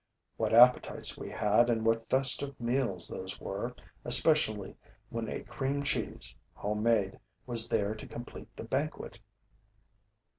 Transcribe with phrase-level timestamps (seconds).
[0.35, 4.75] What appetites we had and what festive meals those were, especially
[5.11, 9.19] when a cream cheese, homemade, was there to complete the banquet!